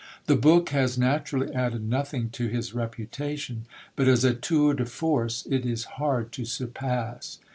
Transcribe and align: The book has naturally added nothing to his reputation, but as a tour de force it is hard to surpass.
The 0.25 0.35
book 0.35 0.69
has 0.69 0.97
naturally 0.97 1.53
added 1.53 1.83
nothing 1.87 2.31
to 2.31 2.47
his 2.47 2.73
reputation, 2.73 3.65
but 3.95 4.07
as 4.07 4.23
a 4.23 4.33
tour 4.33 4.73
de 4.73 4.87
force 4.87 5.45
it 5.45 5.63
is 5.63 5.83
hard 5.83 6.31
to 6.31 6.43
surpass. 6.43 7.37